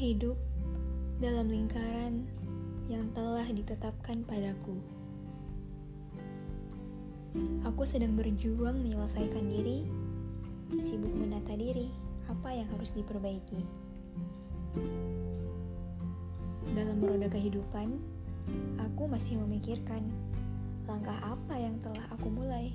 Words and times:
hidup 0.00 0.40
dalam 1.20 1.52
lingkaran 1.52 2.24
yang 2.88 3.12
telah 3.12 3.44
ditetapkan 3.44 4.24
padaku. 4.24 4.80
Aku 7.68 7.84
sedang 7.84 8.16
berjuang 8.16 8.80
menyelesaikan 8.80 9.44
diri, 9.44 9.84
sibuk 10.80 11.12
menata 11.12 11.52
diri, 11.52 11.92
apa 12.32 12.48
yang 12.48 12.64
harus 12.72 12.96
diperbaiki. 12.96 13.60
Dalam 16.72 16.96
roda 17.04 17.28
kehidupan, 17.28 18.00
aku 18.80 19.04
masih 19.04 19.36
memikirkan 19.44 20.00
langkah 20.88 21.20
apa 21.20 21.60
yang 21.60 21.76
telah 21.84 22.08
aku 22.08 22.32
mulai. 22.32 22.72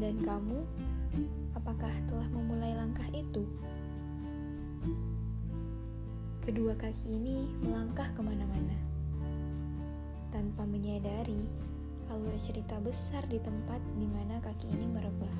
Dan 0.00 0.24
kamu, 0.24 0.64
apakah 1.52 1.92
telah 2.08 2.28
memulai 2.32 2.72
langkah 2.72 3.04
itu? 3.12 3.44
Kedua 6.50 6.74
kaki 6.74 7.14
ini 7.14 7.46
melangkah 7.62 8.10
ke 8.10 8.18
mana-mana. 8.26 8.74
Tanpa 10.34 10.66
menyadari 10.66 11.46
alur 12.10 12.34
cerita 12.34 12.74
besar 12.82 13.22
di 13.30 13.38
tempat 13.38 13.78
di 13.94 14.10
mana 14.10 14.42
kaki 14.42 14.66
ini 14.66 14.82
merebah. 14.90 15.36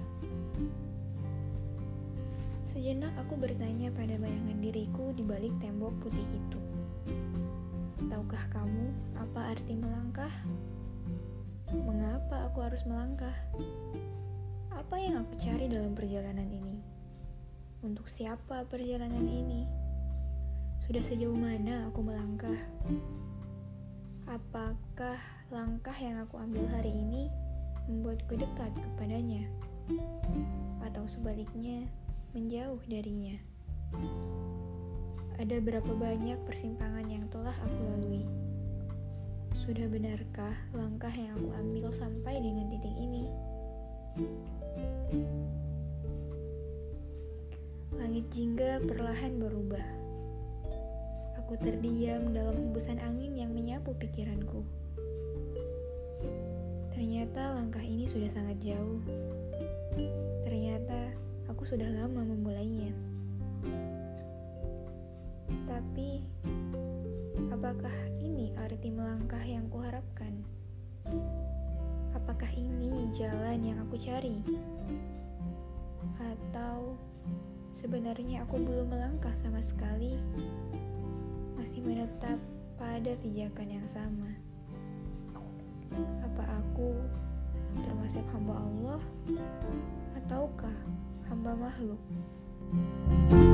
Sejenak 2.62 3.10
aku 3.18 3.34
bertanya 3.42 3.90
pada 3.90 4.22
bayangan 4.22 4.54
diriku 4.62 5.10
di 5.10 5.26
balik 5.26 5.50
tembok 5.58 5.98
putih 5.98 6.22
itu. 6.30 6.62
Tahukah 8.06 8.46
kamu 8.54 8.94
apa 9.18 9.50
arti 9.50 9.74
melangkah? 9.74 10.34
Mengapa 11.74 12.46
aku 12.46 12.62
harus 12.62 12.86
melangkah? 12.86 13.34
Apa 14.70 14.94
yang 15.02 15.26
aku 15.26 15.34
cari 15.42 15.66
dalam 15.66 15.90
perjalanan 15.90 16.46
ini? 16.46 16.78
Untuk 17.82 18.06
siapa 18.06 18.62
perjalanan 18.70 19.26
ini? 19.26 19.79
Sudah 20.90 21.06
sejauh 21.06 21.38
mana 21.38 21.86
aku 21.86 22.02
melangkah? 22.02 22.58
Apakah 24.26 25.22
langkah 25.46 25.94
yang 25.94 26.18
aku 26.18 26.34
ambil 26.42 26.66
hari 26.66 26.90
ini 26.90 27.30
membuatku 27.86 28.34
dekat 28.34 28.74
kepadanya? 28.74 29.46
Atau 30.82 31.06
sebaliknya, 31.06 31.86
menjauh 32.34 32.82
darinya? 32.90 33.38
Ada 35.38 35.62
berapa 35.62 35.94
banyak 35.94 36.42
persimpangan 36.42 37.06
yang 37.06 37.22
telah 37.30 37.54
aku 37.54 37.80
lalui? 37.86 38.26
Sudah 39.62 39.86
benarkah 39.86 40.58
langkah 40.74 41.14
yang 41.14 41.38
aku 41.38 41.54
ambil 41.54 41.94
sampai 41.94 42.42
dengan 42.42 42.66
titik 42.66 42.96
ini? 42.98 43.30
Langit 47.94 48.26
jingga 48.34 48.82
perlahan 48.90 49.38
berubah 49.38 50.09
Aku 51.50 51.66
terdiam 51.66 52.30
dalam 52.30 52.54
hembusan 52.54 53.02
angin 53.02 53.34
yang 53.34 53.50
menyapu 53.50 53.90
pikiranku. 53.98 54.62
Ternyata 56.94 57.58
langkah 57.58 57.82
ini 57.82 58.06
sudah 58.06 58.30
sangat 58.30 58.62
jauh. 58.62 59.02
Ternyata 60.46 61.10
aku 61.50 61.66
sudah 61.66 61.90
lama 61.90 62.22
memulainya. 62.22 62.94
Tapi, 65.66 66.22
apakah 67.50 67.98
ini 68.22 68.54
arti 68.54 68.94
melangkah 68.94 69.42
yang 69.42 69.66
kuharapkan? 69.74 70.46
Apakah 72.14 72.54
ini 72.54 73.10
jalan 73.10 73.58
yang 73.58 73.82
aku 73.82 73.98
cari? 73.98 74.38
Atau 76.14 76.94
sebenarnya 77.74 78.46
aku 78.46 78.54
belum 78.54 78.94
melangkah 78.94 79.34
sama 79.34 79.58
sekali? 79.58 80.14
Masih 81.60 81.84
menetap 81.84 82.40
pada 82.80 83.12
pijakan 83.20 83.68
yang 83.68 83.84
sama. 83.84 84.32
Apa 86.24 86.56
aku 86.56 86.96
termasuk 87.84 88.24
hamba 88.32 88.56
Allah 88.56 89.00
ataukah 90.24 90.76
hamba 91.28 91.52
makhluk? 91.60 92.00
thank 92.70 93.44
you 93.44 93.49